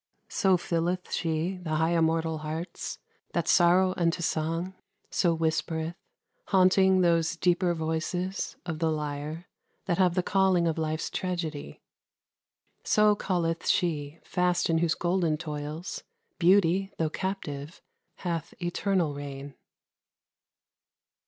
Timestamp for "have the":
9.99-10.23